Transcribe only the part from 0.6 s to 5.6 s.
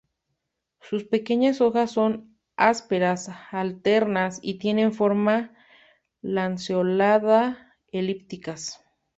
Sus pequeñas hojas son ásperas, alternas y tienen forma